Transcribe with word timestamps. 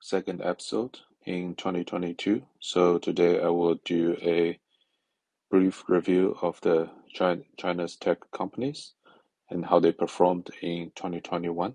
second 0.00 0.40
episode 0.42 0.98
in 1.26 1.54
2022. 1.54 2.42
So 2.58 2.98
today 2.98 3.40
I 3.40 3.48
will 3.48 3.76
do 3.84 4.16
a 4.22 4.58
brief 5.50 5.84
review 5.88 6.36
of 6.40 6.60
the 6.62 6.90
China, 7.12 7.42
China's 7.58 7.96
tech 7.96 8.18
companies 8.32 8.94
and 9.50 9.66
how 9.66 9.78
they 9.78 9.92
performed 9.92 10.50
in 10.62 10.92
2021. 10.96 11.74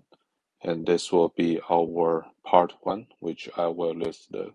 And 0.62 0.86
this 0.86 1.12
will 1.12 1.32
be 1.36 1.60
our 1.70 2.26
part 2.44 2.74
one, 2.82 3.06
which 3.20 3.48
I 3.56 3.68
will 3.68 3.94
list 3.94 4.32
the 4.32 4.52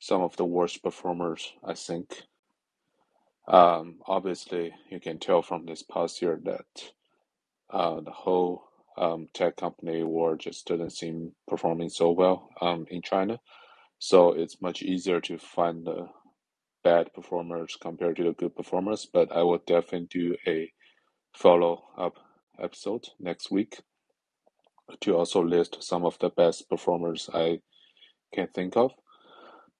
some 0.00 0.22
of 0.22 0.36
the 0.36 0.44
worst 0.44 0.82
performers, 0.82 1.52
I 1.64 1.74
think. 1.74 2.22
Um, 3.48 3.96
obviously, 4.06 4.72
you 4.90 5.00
can 5.00 5.18
tell 5.18 5.42
from 5.42 5.66
this 5.66 5.82
past 5.82 6.22
year 6.22 6.40
that 6.44 6.92
uh, 7.70 8.00
the 8.00 8.12
whole 8.12 8.67
um, 8.98 9.28
tech 9.34 9.56
company 9.56 10.02
world 10.02 10.40
just 10.40 10.66
didn't 10.66 10.90
seem 10.90 11.32
performing 11.46 11.88
so 11.88 12.10
well 12.10 12.48
um, 12.60 12.86
in 12.90 13.02
China. 13.02 13.38
So 13.98 14.32
it's 14.32 14.62
much 14.62 14.82
easier 14.82 15.20
to 15.22 15.38
find 15.38 15.86
the 15.86 16.08
bad 16.84 17.12
performers 17.14 17.76
compared 17.80 18.16
to 18.16 18.24
the 18.24 18.32
good 18.32 18.54
performers. 18.54 19.06
But 19.12 19.32
I 19.32 19.42
will 19.42 19.62
definitely 19.66 20.08
do 20.10 20.36
a 20.46 20.72
follow 21.34 21.84
up 21.96 22.14
episode 22.60 23.06
next 23.18 23.50
week 23.50 23.80
to 25.00 25.16
also 25.16 25.42
list 25.42 25.82
some 25.82 26.04
of 26.04 26.18
the 26.18 26.30
best 26.30 26.68
performers 26.68 27.28
I 27.32 27.60
can 28.34 28.48
think 28.48 28.76
of. 28.76 28.92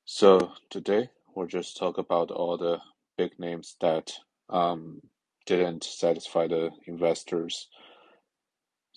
So 0.04 0.52
today 0.70 1.10
we'll 1.34 1.46
just 1.46 1.76
talk 1.76 1.98
about 1.98 2.30
all 2.30 2.56
the 2.56 2.78
big 3.16 3.38
names 3.38 3.76
that 3.80 4.12
um, 4.48 5.00
didn't 5.46 5.84
satisfy 5.84 6.46
the 6.46 6.70
investors. 6.86 7.68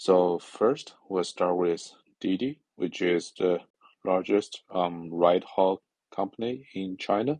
So 0.03 0.39
first, 0.39 0.95
we'll 1.09 1.23
start 1.23 1.57
with 1.57 1.93
Didi, 2.19 2.59
which 2.75 3.03
is 3.03 3.33
the 3.37 3.59
largest 4.03 4.63
um, 4.73 5.13
ride 5.13 5.45
hail 5.55 5.83
company 6.09 6.65
in 6.73 6.97
China. 6.97 7.37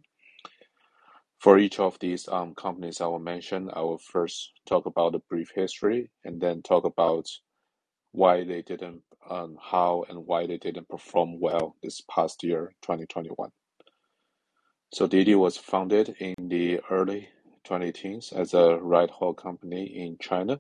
For 1.40 1.58
each 1.58 1.80
of 1.80 1.98
these 1.98 2.28
um, 2.28 2.54
companies 2.54 3.02
I 3.02 3.08
will 3.08 3.18
mention, 3.18 3.72
I 3.74 3.82
will 3.82 3.98
first 3.98 4.52
talk 4.68 4.86
about 4.86 5.14
the 5.14 5.24
brief 5.28 5.50
history 5.56 6.12
and 6.24 6.40
then 6.40 6.62
talk 6.62 6.86
about 6.86 7.28
why 8.12 8.44
they 8.44 8.62
didn't, 8.62 9.02
um, 9.28 9.58
how 9.60 10.06
and 10.08 10.28
why 10.28 10.46
they 10.46 10.58
didn't 10.58 10.88
perform 10.88 11.40
well 11.40 11.76
this 11.82 12.02
past 12.12 12.44
year, 12.44 12.76
2021. 12.84 13.50
So 14.94 15.08
Didi 15.08 15.34
was 15.34 15.58
founded 15.58 16.16
in 16.20 16.36
the 16.38 16.80
early 16.92 17.30
2010s 17.66 18.32
as 18.32 18.54
a 18.54 18.78
ride 18.78 19.10
hail 19.20 19.34
company 19.34 19.86
in 19.86 20.20
China 20.20 20.60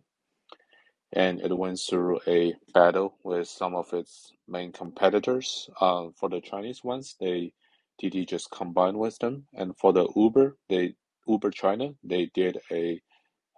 and 1.13 1.41
it 1.41 1.57
went 1.57 1.79
through 1.79 2.19
a 2.27 2.55
battle 2.73 3.15
with 3.23 3.47
some 3.47 3.75
of 3.75 3.93
its 3.93 4.33
main 4.47 4.71
competitors. 4.71 5.69
Um, 5.79 6.13
for 6.17 6.29
the 6.29 6.41
Chinese 6.41 6.83
ones, 6.83 7.15
they 7.19 7.53
Didi 7.99 8.25
just 8.25 8.49
combined 8.51 8.97
with 8.97 9.19
them, 9.19 9.45
and 9.53 9.77
for 9.77 9.93
the 9.93 10.07
Uber, 10.15 10.57
they 10.69 10.95
Uber 11.27 11.51
China, 11.51 11.93
they 12.03 12.31
did 12.33 12.59
a 12.71 13.01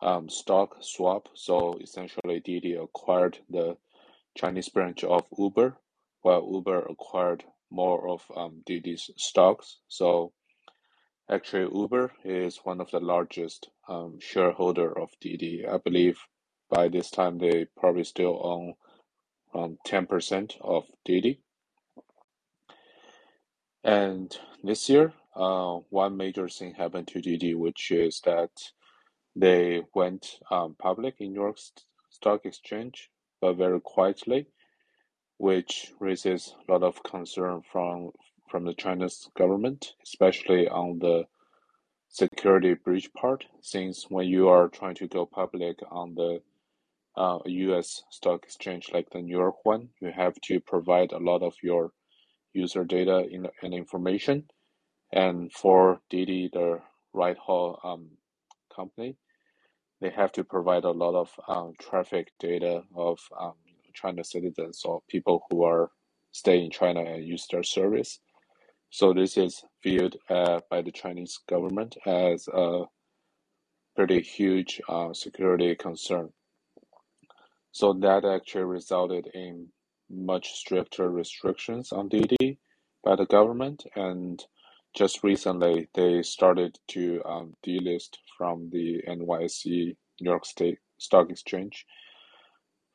um, 0.01 0.29
stock 0.29 0.77
swap. 0.81 1.29
So 1.33 1.77
essentially, 1.81 2.39
Didi 2.41 2.73
acquired 2.73 3.37
the 3.49 3.77
Chinese 4.35 4.69
branch 4.69 5.03
of 5.03 5.25
Uber, 5.37 5.77
while 6.21 6.49
Uber 6.51 6.79
acquired 6.89 7.43
more 7.71 8.09
of 8.09 8.23
um, 8.35 8.63
Didi's 8.65 9.09
stocks. 9.17 9.77
So 9.87 10.33
actually, 11.29 11.69
Uber 11.73 12.11
is 12.25 12.57
one 12.63 12.81
of 12.81 12.91
the 12.91 12.99
largest 12.99 13.69
um, 13.87 14.19
shareholder 14.19 14.97
of 14.97 15.09
Didi. 15.21 15.65
I 15.67 15.77
believe 15.77 16.17
by 16.73 16.87
this 16.87 17.11
time 17.11 17.37
they 17.37 17.65
probably 17.77 18.03
still 18.03 18.39
own 18.43 18.73
um, 19.53 19.77
10% 19.85 20.53
of 20.61 20.85
Didi. 21.05 21.39
And 23.83 24.35
this 24.63 24.89
year, 24.89 25.13
uh, 25.35 25.79
one 25.89 26.17
major 26.17 26.49
thing 26.49 26.73
happened 26.73 27.07
to 27.09 27.21
Didi, 27.21 27.53
which 27.53 27.91
is 27.91 28.21
that 28.25 28.49
they 29.35 29.81
went 29.93 30.39
um, 30.49 30.75
public 30.79 31.15
in 31.19 31.33
New 31.33 31.41
York 31.41 31.57
Stock 32.09 32.45
Exchange, 32.45 33.09
but 33.39 33.53
very 33.53 33.79
quietly, 33.81 34.47
which 35.37 35.91
raises 35.99 36.55
a 36.67 36.71
lot 36.71 36.83
of 36.83 37.03
concern 37.03 37.61
from 37.71 38.11
from 38.49 38.65
the 38.65 38.73
Chinese 38.73 39.29
government, 39.35 39.93
especially 40.03 40.67
on 40.67 40.99
the 40.99 41.23
security 42.07 42.75
breach 42.75 43.11
part. 43.13 43.45
Since 43.61 44.05
when 44.09 44.27
you 44.27 44.47
are 44.47 44.67
trying 44.69 44.95
to 44.95 45.07
go 45.07 45.25
public 45.25 45.79
on 45.89 46.13
the 46.13 46.41
uh, 47.17 47.39
a 47.45 47.49
US 47.49 48.03
stock 48.11 48.43
exchange 48.43 48.89
like 48.93 49.09
the 49.11 49.21
New 49.21 49.37
York 49.37 49.65
one, 49.65 49.89
you 50.01 50.11
have 50.15 50.35
to 50.45 50.59
provide 50.59 51.11
a 51.11 51.19
lot 51.19 51.43
of 51.43 51.55
your 51.63 51.91
user 52.53 52.83
data 52.85 53.25
in, 53.29 53.47
and 53.61 53.73
information. 53.73 54.45
And 55.11 55.51
for 55.51 56.01
Didi, 56.09 56.49
the 56.53 56.81
ride 57.13 57.37
hail 57.45 57.79
um, 57.83 58.09
company, 58.75 59.17
they 60.01 60.09
have 60.11 60.31
to 60.33 60.43
provide 60.43 60.83
a 60.85 60.91
lot 60.91 61.15
of 61.15 61.31
um, 61.47 61.73
traffic 61.79 62.31
data 62.39 62.83
of 62.95 63.19
um, 63.39 63.53
China 63.93 64.23
citizens 64.23 64.83
or 64.85 65.01
people 65.09 65.43
who 65.49 65.63
are 65.63 65.91
stay 66.31 66.63
in 66.63 66.71
China 66.71 67.01
and 67.01 67.25
use 67.25 67.47
their 67.51 67.63
service. 67.63 68.19
So 68.89 69.13
this 69.13 69.37
is 69.37 69.63
viewed 69.83 70.17
uh, 70.29 70.61
by 70.69 70.81
the 70.81 70.91
Chinese 70.91 71.39
government 71.49 71.97
as 72.05 72.47
a 72.47 72.83
pretty 73.95 74.21
huge 74.21 74.81
uh, 74.89 75.13
security 75.13 75.75
concern. 75.75 76.29
So 77.73 77.93
that 78.01 78.23
actually 78.23 78.65
resulted 78.65 79.27
in 79.33 79.67
much 80.07 80.53
stricter 80.53 81.09
restrictions 81.09 81.91
on 81.91 82.07
Didi 82.07 82.59
by 83.03 83.15
the 83.15 83.25
government. 83.25 83.83
And 83.95 84.39
just 84.95 85.23
recently, 85.23 85.89
they 85.95 86.21
started 86.21 86.77
to 86.89 87.23
um, 87.25 87.55
delist 87.65 88.17
from 88.37 88.69
the 88.71 89.01
NYSE 89.07 89.65
New 90.21 90.29
York 90.29 90.45
State 90.45 90.77
Stock 90.99 91.31
Exchange 91.31 91.87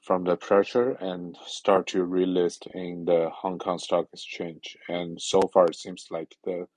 from 0.00 0.22
the 0.22 0.36
pressure 0.36 0.92
and 0.92 1.36
start 1.44 1.88
to 1.88 2.06
relist 2.06 2.68
in 2.72 3.04
the 3.04 3.30
Hong 3.34 3.58
Kong 3.58 3.78
Stock 3.80 4.06
Exchange. 4.12 4.76
And 4.88 5.20
so 5.20 5.40
far, 5.52 5.66
it 5.66 5.76
seems 5.76 6.06
like 6.12 6.36
the 6.44 6.68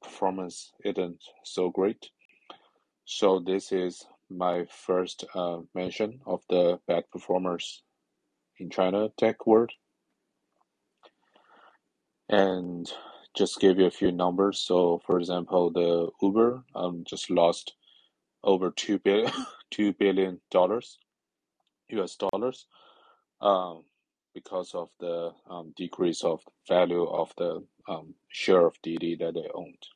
performance 0.00 0.72
isn't 0.84 1.20
so 1.44 1.70
great. 1.70 2.08
So 3.04 3.40
this 3.44 3.72
is 3.72 4.06
my 4.30 4.66
first 4.70 5.24
uh, 5.34 5.58
mention 5.74 6.20
of 6.26 6.42
the 6.48 6.78
bad 6.86 7.04
performers 7.10 7.82
in 8.58 8.70
China 8.70 9.08
tech 9.18 9.46
world. 9.46 9.72
And 12.28 12.90
just 13.36 13.60
give 13.60 13.78
you 13.78 13.86
a 13.86 13.90
few 13.90 14.12
numbers. 14.12 14.58
So, 14.58 15.00
for 15.06 15.18
example, 15.18 15.70
the 15.70 16.10
Uber 16.20 16.64
um, 16.74 17.04
just 17.06 17.30
lost 17.30 17.74
over 18.44 18.70
two 18.70 18.98
billion 18.98 19.32
two 19.70 19.92
billion 19.92 20.40
dollars, 20.50 20.98
U.S. 21.90 22.16
dollars, 22.16 22.66
um, 23.40 23.84
because 24.34 24.74
of 24.74 24.90
the 25.00 25.32
um, 25.48 25.72
decrease 25.76 26.22
of 26.22 26.40
value 26.68 27.04
of 27.04 27.32
the 27.38 27.64
um, 27.88 28.14
share 28.28 28.66
of 28.66 28.76
Didi 28.82 29.16
that 29.16 29.34
they 29.34 29.48
owned. 29.54 29.86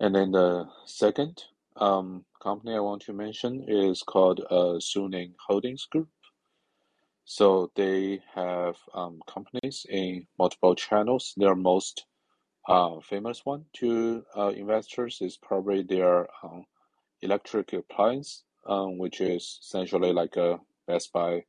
And 0.00 0.14
then 0.14 0.32
the 0.32 0.68
second 0.86 1.44
um, 1.76 2.24
company 2.42 2.74
I 2.74 2.80
want 2.80 3.02
to 3.02 3.12
mention 3.12 3.64
is 3.68 4.02
called 4.02 4.40
uh, 4.50 4.78
Suning 4.80 5.34
Holdings 5.46 5.86
Group. 5.86 6.08
So 7.24 7.70
they 7.74 8.20
have 8.34 8.76
um, 8.92 9.20
companies 9.26 9.86
in 9.88 10.26
multiple 10.38 10.74
channels. 10.74 11.32
Their 11.36 11.54
most 11.54 12.06
uh, 12.68 13.00
famous 13.00 13.44
one 13.44 13.64
to 13.74 14.24
uh, 14.36 14.48
investors 14.48 15.18
is 15.20 15.36
probably 15.36 15.82
their 15.82 16.28
um, 16.42 16.64
electric 17.22 17.72
appliance, 17.72 18.44
um, 18.66 18.98
which 18.98 19.20
is 19.20 19.58
essentially 19.62 20.12
like 20.12 20.36
a 20.36 20.60
Best 20.86 21.12
Buy 21.12 21.44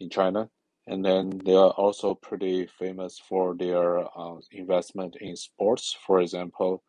in 0.00 0.10
China. 0.10 0.48
And 0.86 1.04
then 1.04 1.40
they 1.44 1.54
are 1.54 1.70
also 1.70 2.14
pretty 2.14 2.66
famous 2.66 3.18
for 3.18 3.56
their 3.56 4.00
uh, 4.00 4.36
investment 4.52 5.16
in 5.20 5.34
sports. 5.34 5.96
For 6.06 6.20
example, 6.20 6.82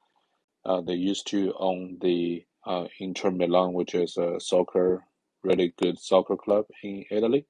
they 0.81 0.95
used 0.95 1.27
to 1.29 1.53
own 1.59 1.97
the 2.01 2.45
uh, 2.65 2.87
Inter 2.99 3.31
Milan, 3.31 3.73
which 3.73 3.95
is 3.95 4.17
a 4.17 4.39
soccer, 4.39 5.05
really 5.43 5.73
good 5.77 5.99
soccer 5.99 6.37
club 6.37 6.65
in 6.83 7.05
Italy. 7.11 7.47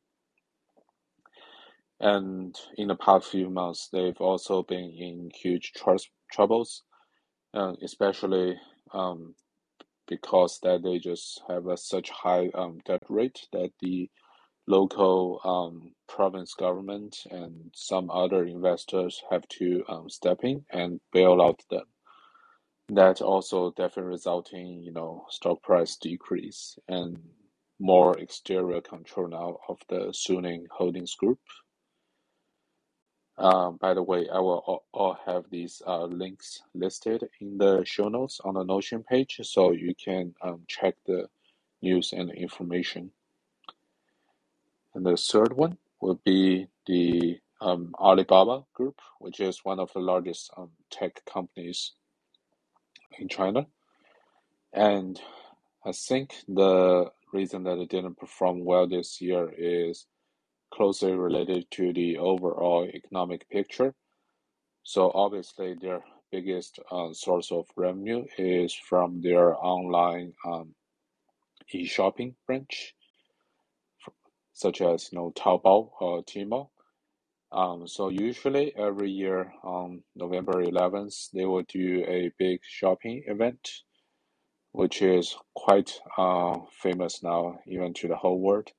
And 2.00 2.56
in 2.78 2.90
the 2.90 2.96
past 2.96 3.28
few 3.30 3.50
months, 3.50 3.90
they've 3.94 4.20
also 4.22 4.64
been 4.64 4.92
in 4.92 5.32
huge 5.34 5.74
tr- 5.74 5.96
troubles, 6.32 6.84
uh, 7.54 7.74
especially 7.84 8.58
um, 8.94 9.36
because 10.08 10.60
that 10.64 10.84
they 10.84 11.00
just 11.00 11.42
have 11.50 11.68
a 11.68 11.78
such 11.78 12.10
high 12.12 12.50
um, 12.56 12.80
debt 12.86 13.04
rate 13.10 13.40
that 13.54 13.72
the 13.82 14.10
local 14.68 15.42
um, 15.46 15.94
province 16.10 16.54
government 16.56 17.18
and 17.32 17.72
some 17.76 18.10
other 18.12 18.46
investors 18.46 19.22
have 19.32 19.48
to 19.50 19.84
um, 19.90 20.10
step 20.10 20.40
in 20.44 20.66
and 20.72 21.02
bail 21.14 21.42
out 21.42 21.62
them 21.72 21.86
that 22.90 23.22
also 23.22 23.72
definitely 23.72 24.12
resulting, 24.12 24.82
you 24.82 24.92
know 24.92 25.26
stock 25.30 25.62
price 25.64 25.96
decrease 25.98 26.78
and 26.88 27.20
more 27.80 28.18
exterior 28.20 28.82
control 28.82 29.28
now 29.28 29.58
of 29.68 29.80
the 29.90 30.12
Suning 30.14 30.66
Holdings 30.72 31.16
Group. 31.16 31.40
Um, 33.38 33.78
by 33.82 33.94
the 33.94 34.04
way, 34.04 34.30
I 34.30 34.40
will 34.40 34.64
all, 34.66 34.86
all 34.94 35.18
have 35.26 35.44
these 35.50 35.82
uh, 35.86 36.06
links 36.06 36.62
listed 36.74 37.28
in 37.42 37.58
the 37.58 37.84
show 37.84 38.08
notes 38.08 38.40
on 38.46 38.54
the 38.54 38.64
Notion 38.64 39.04
page, 39.04 39.40
so 39.44 39.72
you 39.74 39.94
can 39.94 40.34
um, 40.42 40.62
check 40.68 40.96
the 41.06 41.28
news 41.82 42.14
and 42.14 42.32
information. 42.32 43.12
And 44.94 45.06
the 45.06 45.18
third 45.18 45.52
one 45.52 45.78
will 46.00 46.22
be 46.24 46.68
the 46.88 47.40
um, 47.60 47.94
Alibaba 48.00 48.64
Group, 48.74 49.02
which 49.20 49.42
is 49.42 49.66
one 49.66 49.80
of 49.80 49.92
the 49.92 50.00
largest 50.00 50.50
um, 50.56 50.70
tech 50.90 51.22
companies 51.26 51.92
in 53.20 53.28
China. 53.30 53.68
And 54.74 55.20
I 55.86 55.92
think 55.92 56.36
the 56.48 57.12
reason 57.34 57.64
that 57.64 57.78
it 57.78 57.90
didn't 57.90 58.18
perform 58.18 58.64
well 58.64 58.88
this 58.88 59.22
year 59.22 59.52
is 59.58 60.06
closely 60.74 61.14
related 61.14 61.70
to 61.72 61.94
the 61.94 62.18
overall 62.18 62.86
economic 62.86 63.50
picture. 63.50 63.94
So 64.84 65.12
obviously, 65.14 65.76
their 65.80 66.04
biggest 66.32 66.80
uh, 66.92 67.14
source 67.14 67.52
of 67.52 67.66
revenue 67.76 68.26
is 68.38 68.74
from 68.74 69.22
their 69.22 69.56
online 69.56 70.34
um, 70.46 70.76
e-shopping 71.72 72.36
branch, 72.46 72.94
such 74.54 74.82
as 74.82 75.10
you 75.12 75.18
know 75.18 75.32
Taobao 75.36 75.92
or 76.00 76.24
Tmall. 76.24 76.70
Um, 77.56 77.88
so 77.88 78.10
usually 78.10 78.76
every 78.78 79.10
year 79.10 79.54
on 79.64 80.04
November 80.16 80.64
11th, 80.64 81.32
they 81.34 81.46
will 81.46 81.64
do 81.64 82.04
a 82.08 82.32
big 82.38 82.60
shopping 82.64 83.24
event, 83.28 83.70
which 84.74 85.02
is 85.02 85.38
quite 85.56 85.94
uh, 86.18 86.60
famous 86.82 87.24
now, 87.24 87.60
even 87.68 87.94
to 87.96 88.10
the 88.10 88.18
whole 88.18 88.40
world. 88.42 88.70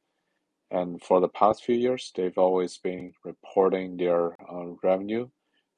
And 0.71 1.03
for 1.03 1.21
the 1.21 1.29
past 1.29 1.65
few 1.65 1.77
years, 1.77 2.13
they've 2.17 2.37
always 2.39 2.79
been 2.79 3.13
reporting 3.25 3.97
their 3.97 4.35
uh, 4.43 4.73
revenue, 4.83 5.29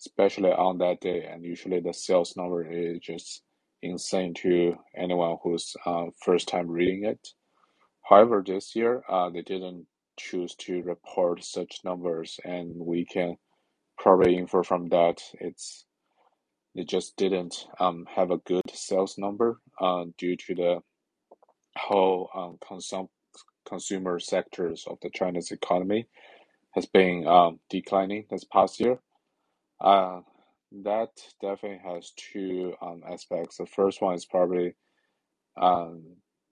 especially 0.01 0.51
on 0.51 0.79
that 0.79 1.01
day. 1.01 1.25
And 1.25 1.45
usually 1.45 1.81
the 1.81 1.95
sales 1.95 2.37
number 2.37 2.65
is 2.65 3.01
just 3.01 3.43
insane 3.83 4.35
to 4.35 4.75
anyone 4.97 5.37
who's 5.45 5.77
uh, 5.87 6.07
first 6.25 6.49
time 6.49 6.69
reading 6.69 7.05
it. 7.05 7.29
However, 8.09 8.43
this 8.45 8.75
year 8.75 9.05
uh, 9.09 9.31
they 9.31 9.43
didn't 9.43 9.87
choose 10.19 10.55
to 10.57 10.83
report 10.83 11.45
such 11.45 11.81
numbers, 11.85 12.41
and 12.45 12.75
we 12.77 13.05
can 13.05 13.37
probably 13.99 14.37
infer 14.37 14.63
from 14.63 14.89
that 14.89 15.23
it's 15.41 15.87
they 16.75 16.85
just 16.85 17.17
didn't 17.17 17.67
um, 17.81 18.07
have 18.15 18.31
a 18.31 18.39
good 18.39 18.63
sales 18.73 19.19
number 19.19 19.61
uh, 19.81 20.05
due 20.17 20.37
to 20.37 20.55
the 20.55 20.83
whole 21.77 22.31
um, 22.35 22.59
consum 22.63 23.09
consumer 23.67 24.19
sectors 24.21 24.85
of 24.89 24.99
the 25.03 25.11
China's 25.11 25.51
economy 25.51 26.07
has 26.73 26.87
been 26.87 27.27
um, 27.27 27.59
declining 27.71 28.25
this 28.31 28.45
past 28.45 28.81
year. 28.81 29.01
Uh, 29.81 30.21
that 30.85 31.11
definitely 31.41 31.81
has 31.85 32.13
two 32.17 32.75
um, 32.83 33.03
aspects. 33.11 33.57
The 33.57 33.67
first 33.67 34.01
one 34.03 34.15
is 34.15 34.27
probably 34.27 34.75
um, 35.61 36.05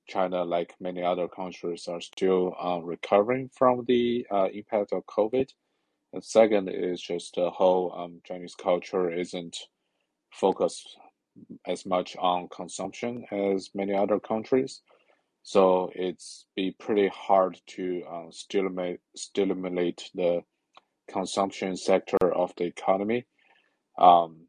China, 0.07 0.45
like 0.45 0.75
many 0.81 1.03
other 1.03 1.29
countries, 1.29 1.89
are 1.89 2.01
still 2.01 2.55
uh, 2.61 2.81
recovering 2.83 3.51
from 3.57 3.85
the 3.87 4.27
uh, 4.31 4.49
impact 4.53 4.93
of 4.93 5.07
COVID. 5.07 5.49
And 6.13 6.25
second 6.25 6.69
is 6.69 7.01
just 7.01 7.35
the 7.35 7.51
whole 7.51 7.93
um, 7.97 8.21
Chinese 8.25 8.55
culture 8.55 9.11
isn't 9.11 9.57
focused 10.31 10.97
as 11.67 11.85
much 11.85 12.17
on 12.17 12.49
consumption 12.49 13.25
as 13.31 13.71
many 13.75 13.95
other 13.95 14.19
countries. 14.19 14.83
So 15.43 15.91
it's 15.95 16.47
be 16.57 16.73
pretty 16.73 17.09
hard 17.09 17.61
to 17.69 18.03
uh, 18.11 18.31
stimulate 18.31 19.01
stimulate 19.15 20.11
the 20.15 20.43
consumption 21.09 21.77
sector 21.77 22.35
of 22.35 22.53
the 22.57 22.65
economy 22.65 23.27
um, 23.99 24.49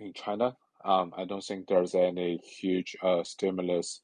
in 0.00 0.12
China. 0.12 0.56
Um, 0.84 1.12
I 1.16 1.24
don't 1.24 1.44
think 1.44 1.68
there's 1.68 1.94
any 1.94 2.38
huge 2.38 2.96
uh, 3.02 3.22
stimulus 3.22 4.00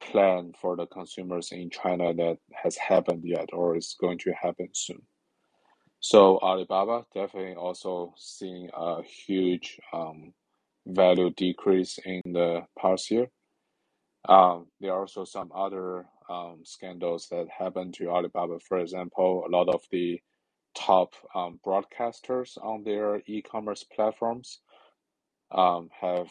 plan 0.00 0.52
for 0.60 0.76
the 0.76 0.86
consumers 0.86 1.52
in 1.52 1.70
China 1.70 2.14
that 2.14 2.38
has 2.52 2.76
happened 2.76 3.22
yet 3.24 3.50
or 3.52 3.76
is 3.76 3.96
going 4.00 4.18
to 4.18 4.32
happen 4.32 4.68
soon. 4.72 5.02
So 6.00 6.38
Alibaba 6.38 7.06
definitely 7.14 7.54
also 7.54 8.14
seeing 8.16 8.70
a 8.74 9.02
huge 9.02 9.78
um, 9.92 10.34
value 10.86 11.30
decrease 11.30 11.98
in 12.04 12.20
the 12.24 12.62
past 12.78 13.10
year. 13.10 13.28
Um, 14.28 14.66
there 14.80 14.92
are 14.92 15.00
also 15.00 15.24
some 15.24 15.50
other 15.54 16.06
um, 16.28 16.60
scandals 16.64 17.28
that 17.30 17.46
happened 17.48 17.94
to 17.94 18.10
Alibaba. 18.10 18.58
For 18.60 18.78
example, 18.78 19.44
a 19.46 19.50
lot 19.50 19.68
of 19.68 19.82
the 19.90 20.20
top 20.74 21.14
um, 21.34 21.58
broadcasters 21.64 22.58
on 22.62 22.84
their 22.84 23.22
e-commerce 23.26 23.84
platforms 23.84 24.60
um, 25.50 25.88
have 26.00 26.28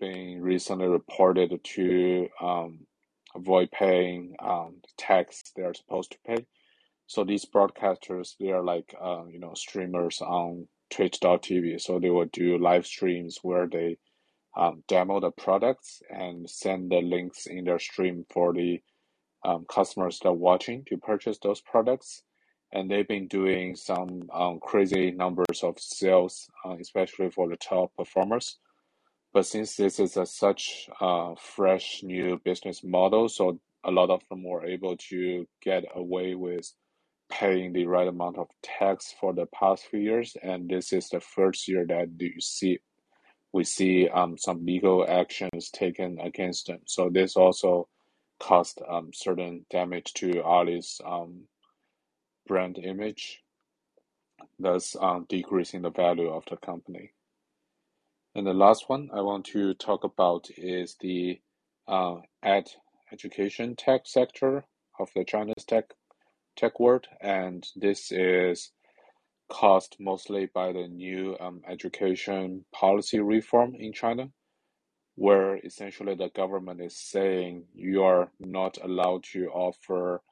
been 0.00 0.40
recently 0.40 0.86
reported 0.86 1.60
to 1.62 2.28
um, 2.40 2.86
avoid 3.34 3.70
paying 3.70 4.34
um, 4.40 4.76
tax 4.98 5.42
they're 5.56 5.74
supposed 5.74 6.12
to 6.12 6.18
pay. 6.26 6.46
So 7.06 7.24
these 7.24 7.44
broadcasters, 7.44 8.36
they 8.38 8.50
are 8.52 8.62
like 8.62 8.94
uh, 9.00 9.24
you 9.30 9.38
know 9.38 9.54
streamers 9.54 10.20
on 10.20 10.68
Twitch.tv. 10.90 11.80
So 11.80 11.98
they 11.98 12.10
will 12.10 12.28
do 12.32 12.58
live 12.58 12.86
streams 12.86 13.38
where 13.42 13.66
they 13.66 13.98
um, 14.56 14.82
demo 14.88 15.20
the 15.20 15.30
products 15.30 16.02
and 16.10 16.48
send 16.48 16.90
the 16.90 17.00
links 17.00 17.46
in 17.46 17.64
their 17.64 17.78
stream 17.78 18.24
for 18.30 18.52
the 18.52 18.80
um, 19.44 19.64
customers 19.68 20.18
that 20.20 20.28
are 20.28 20.34
watching 20.34 20.84
to 20.86 20.96
purchase 20.98 21.38
those 21.42 21.60
products. 21.60 22.22
And 22.72 22.90
they've 22.90 23.08
been 23.08 23.28
doing 23.28 23.76
some 23.76 24.22
um, 24.32 24.58
crazy 24.60 25.10
numbers 25.10 25.62
of 25.62 25.78
sales, 25.78 26.48
uh, 26.64 26.76
especially 26.80 27.30
for 27.30 27.48
the 27.48 27.56
top 27.56 27.94
performers. 27.96 28.58
But 29.32 29.46
since 29.46 29.76
this 29.76 29.98
is 29.98 30.16
a 30.16 30.26
such 30.26 30.88
uh, 31.00 31.34
fresh 31.38 32.02
new 32.02 32.38
business 32.44 32.84
model, 32.84 33.28
so 33.28 33.58
a 33.84 33.90
lot 33.90 34.10
of 34.10 34.22
them 34.28 34.44
were 34.44 34.66
able 34.66 34.96
to 35.08 35.46
get 35.62 35.84
away 35.94 36.34
with 36.34 36.70
paying 37.30 37.72
the 37.72 37.86
right 37.86 38.08
amount 38.08 38.36
of 38.36 38.48
tax 38.62 39.14
for 39.18 39.32
the 39.32 39.46
past 39.46 39.86
few 39.86 40.00
years, 40.00 40.36
and 40.42 40.68
this 40.68 40.92
is 40.92 41.08
the 41.08 41.20
first 41.20 41.66
year 41.66 41.86
that 41.86 42.08
you 42.18 42.40
see 42.40 42.78
we 43.52 43.64
see 43.64 44.08
um, 44.08 44.36
some 44.38 44.64
legal 44.64 45.06
actions 45.06 45.70
taken 45.70 46.18
against 46.20 46.66
them. 46.66 46.80
So 46.86 47.10
this 47.10 47.36
also 47.36 47.88
caused 48.40 48.80
um, 48.88 49.10
certain 49.12 49.66
damage 49.70 50.12
to 50.14 50.42
Ali's 50.42 51.00
um, 51.04 51.42
brand 52.46 52.78
image, 52.78 53.42
thus 54.58 54.96
um, 54.98 55.26
decreasing 55.28 55.82
the 55.82 55.90
value 55.90 56.30
of 56.30 56.44
the 56.48 56.56
company. 56.56 57.12
And 58.34 58.46
the 58.46 58.54
last 58.54 58.88
one 58.88 59.10
I 59.12 59.20
want 59.20 59.44
to 59.46 59.74
talk 59.74 60.04
about 60.04 60.48
is 60.56 60.96
the 61.00 61.40
uh, 61.86 62.16
ed 62.42 62.70
education 63.12 63.76
tech 63.76 64.02
sector 64.06 64.64
of 64.98 65.10
the 65.14 65.24
China's 65.24 65.64
tech 65.66 65.92
tech 66.56 66.80
world, 66.80 67.06
and 67.20 67.66
this 67.76 68.10
is 68.10 68.72
caused 69.50 69.96
mostly 70.00 70.46
by 70.46 70.72
the 70.72 70.88
new 70.88 71.36
um, 71.40 71.60
education 71.68 72.64
policy 72.72 73.20
reform 73.20 73.74
in 73.74 73.92
China, 73.92 74.30
where 75.14 75.58
essentially 75.58 76.14
the 76.14 76.30
government 76.30 76.80
is 76.80 76.96
saying 76.96 77.66
you 77.74 78.02
are 78.02 78.30
not 78.40 78.78
allowed 78.82 79.24
to 79.24 79.48
offer 79.48 80.22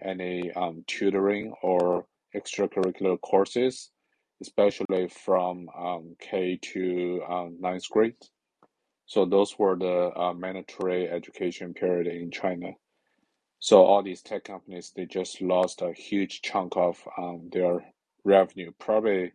any 0.00 0.50
um, 0.52 0.82
tutoring 0.86 1.52
or 1.62 2.06
extracurricular 2.34 3.20
courses, 3.20 3.90
especially 4.42 5.08
from 5.08 5.68
um, 5.76 6.16
K 6.20 6.58
to 6.72 7.22
um, 7.28 7.56
ninth 7.60 7.88
grade. 7.90 8.14
So 9.06 9.24
those 9.24 9.58
were 9.58 9.76
the 9.76 10.12
uh, 10.16 10.34
mandatory 10.34 11.08
education 11.08 11.74
period 11.74 12.06
in 12.06 12.30
China. 12.30 12.72
So 13.58 13.84
all 13.84 14.02
these 14.02 14.22
tech 14.22 14.44
companies 14.44 14.92
they 14.94 15.06
just 15.06 15.42
lost 15.42 15.82
a 15.82 15.92
huge 15.92 16.42
chunk 16.42 16.76
of 16.76 16.98
um, 17.18 17.48
their 17.52 17.84
revenue, 18.24 18.72
probably 18.78 19.32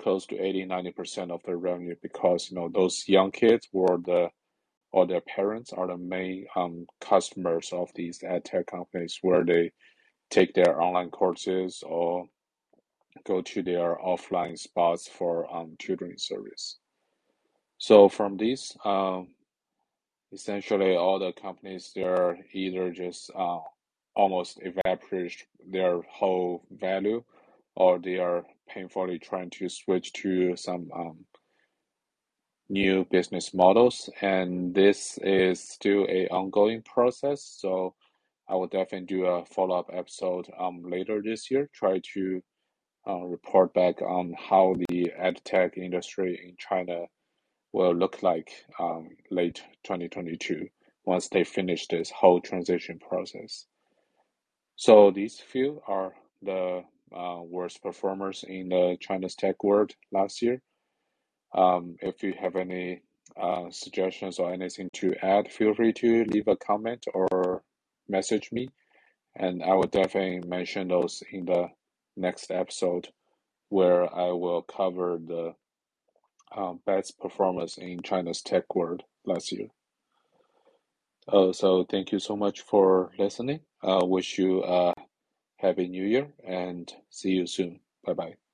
close 0.00 0.26
to 0.26 0.38
80 0.38 0.66
90% 0.66 1.30
of 1.30 1.42
their 1.44 1.56
revenue 1.56 1.94
because 2.02 2.50
you 2.50 2.56
know 2.56 2.68
those 2.72 3.04
young 3.08 3.30
kids 3.30 3.68
were 3.72 3.98
the 4.04 4.28
or 4.92 5.06
their 5.06 5.20
parents 5.20 5.72
are 5.72 5.86
the 5.86 5.96
main 5.96 6.46
um, 6.56 6.86
customers 7.00 7.70
of 7.72 7.90
these 7.94 8.20
ed 8.24 8.44
tech 8.44 8.66
companies 8.66 9.18
where 9.22 9.44
they 9.44 9.72
take 10.30 10.54
their 10.54 10.80
online 10.80 11.10
courses 11.10 11.82
or 11.86 12.26
go 13.24 13.42
to 13.42 13.62
their 13.62 13.96
offline 13.96 14.58
spots 14.58 15.08
for 15.08 15.52
um, 15.54 15.76
tutoring 15.78 16.18
service. 16.18 16.78
So 17.78 18.08
from 18.08 18.36
this, 18.36 18.76
um, 18.84 19.28
essentially 20.32 20.96
all 20.96 21.18
the 21.18 21.32
companies 21.32 21.92
they're 21.94 22.38
either 22.52 22.90
just 22.90 23.30
uh, 23.34 23.60
almost 24.14 24.60
evaporate 24.62 25.46
their 25.70 26.00
whole 26.10 26.64
value 26.70 27.22
or 27.76 27.98
they 27.98 28.18
are 28.18 28.44
painfully 28.68 29.18
trying 29.18 29.50
to 29.50 29.68
switch 29.68 30.12
to 30.12 30.56
some 30.56 30.88
um, 30.94 31.24
new 32.68 33.06
business 33.10 33.54
models 33.54 34.10
and 34.20 34.74
this 34.74 35.18
is 35.22 35.60
still 35.60 36.06
a 36.10 36.28
ongoing 36.28 36.82
process 36.82 37.56
so 37.58 37.94
i 38.48 38.54
will 38.54 38.66
definitely 38.66 39.06
do 39.06 39.24
a 39.24 39.44
follow-up 39.46 39.88
episode 39.92 40.46
um, 40.58 40.82
later 40.84 41.22
this 41.24 41.50
year 41.50 41.70
try 41.72 41.98
to 42.14 42.42
report 43.14 43.74
back 43.74 44.02
on 44.02 44.34
how 44.38 44.76
the 44.88 45.12
ed 45.16 45.40
tech 45.44 45.76
industry 45.76 46.40
in 46.44 46.56
China 46.58 47.06
will 47.72 47.94
look 47.94 48.22
like 48.22 48.50
um, 48.78 49.08
late 49.30 49.62
2022 49.84 50.68
once 51.04 51.28
they 51.28 51.44
finish 51.44 51.86
this 51.86 52.10
whole 52.10 52.40
transition 52.40 52.98
process. 52.98 53.66
So 54.76 55.10
these 55.10 55.40
few 55.40 55.82
are 55.86 56.12
the 56.42 56.84
uh, 57.14 57.40
worst 57.42 57.82
performers 57.82 58.44
in 58.46 58.68
the 58.68 58.96
China's 59.00 59.34
tech 59.34 59.64
world 59.64 59.92
last 60.12 60.42
year. 60.42 60.60
Um, 61.54 61.96
if 62.00 62.22
you 62.22 62.34
have 62.40 62.56
any 62.56 63.02
uh, 63.40 63.70
suggestions 63.70 64.38
or 64.38 64.52
anything 64.52 64.90
to 64.94 65.14
add, 65.22 65.50
feel 65.50 65.74
free 65.74 65.92
to 65.94 66.24
leave 66.24 66.48
a 66.48 66.56
comment 66.56 67.06
or 67.14 67.62
message 68.08 68.50
me, 68.52 68.68
and 69.34 69.62
I 69.62 69.74
will 69.74 69.86
definitely 69.88 70.46
mention 70.46 70.88
those 70.88 71.22
in 71.32 71.46
the 71.46 71.68
next 72.18 72.50
episode 72.50 73.08
where 73.68 74.12
I 74.14 74.32
will 74.32 74.62
cover 74.62 75.18
the 75.18 75.54
uh, 76.54 76.74
best 76.86 77.18
performance 77.18 77.78
in 77.78 78.02
China's 78.02 78.42
tech 78.42 78.74
world 78.74 79.02
last 79.24 79.52
year. 79.52 79.68
Uh, 81.26 81.52
so 81.52 81.84
thank 81.84 82.12
you 82.12 82.18
so 82.18 82.36
much 82.36 82.62
for 82.62 83.12
listening. 83.18 83.60
Uh, 83.82 84.00
wish 84.02 84.38
you 84.38 84.64
a 84.64 84.94
happy 85.56 85.88
new 85.88 86.04
year 86.04 86.28
and 86.46 86.92
see 87.10 87.30
you 87.30 87.46
soon. 87.46 87.80
Bye 88.04 88.14
bye. 88.14 88.47